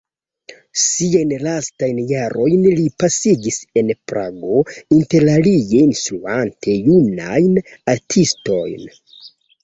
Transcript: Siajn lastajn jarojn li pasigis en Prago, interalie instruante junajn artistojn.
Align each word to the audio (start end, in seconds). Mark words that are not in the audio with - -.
Siajn 0.83 1.31
lastajn 1.47 1.97
jarojn 2.11 2.63
li 2.79 2.85
pasigis 3.03 3.59
en 3.81 3.91
Prago, 4.11 4.61
interalie 4.95 5.81
instruante 5.89 6.75
junajn 6.87 7.61
artistojn. 7.95 8.89